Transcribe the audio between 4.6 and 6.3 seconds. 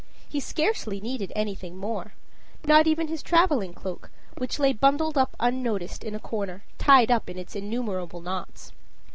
bundled up unnoticed in a